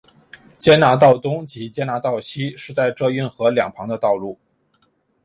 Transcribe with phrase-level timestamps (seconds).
[0.57, 4.35] 坚拿道东及坚拿道西是在这运河两旁的道路。